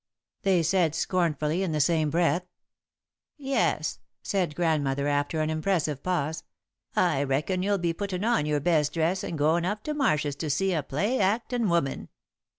they 0.41 0.63
said, 0.63 0.95
scornfully, 0.95 1.61
in 1.61 1.73
the 1.73 1.79
same 1.79 2.09
breath. 2.09 2.47
"Yes," 3.37 3.99
said 4.23 4.55
Grandmother, 4.55 5.07
after 5.07 5.41
an 5.41 5.51
impressive 5.51 6.01
pause, 6.01 6.41
"I 6.95 7.21
reckon 7.21 7.61
you'll 7.61 7.77
be 7.77 7.93
puttin' 7.93 8.23
on 8.23 8.47
your 8.47 8.61
best 8.61 8.93
dress 8.95 9.23
and 9.23 9.37
goin' 9.37 9.63
up 9.63 9.83
to 9.83 9.93
Marshs' 9.93 10.33
to 10.37 10.49
see 10.49 10.73
a 10.73 10.81
play 10.81 11.19
actin' 11.19 11.69
woman." 11.69 12.09